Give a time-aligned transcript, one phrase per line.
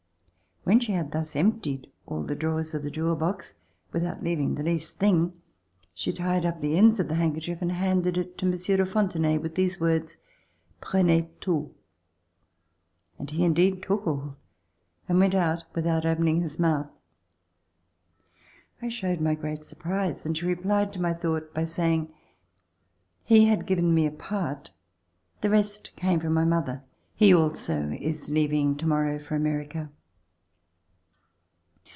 [0.63, 3.55] When she had thus emptied all the drawers of the jewel box,
[3.91, 5.33] without leaving the least thing,
[5.91, 9.39] she tied up the ends of the handkerchief and handed it to Monsieur de Fontenay
[9.39, 10.19] with these words:
[10.79, 11.71] "Prenez tout."
[13.17, 14.37] And he indeed took all
[15.09, 16.91] and went out without opening his mouth.
[18.83, 22.13] I showed my great surprise and she replied to my thought by saying:
[23.27, 24.69] ''He had given me a part;
[25.41, 26.83] the rest came from my mother.
[27.15, 29.89] He also is leaving tomorrow for America."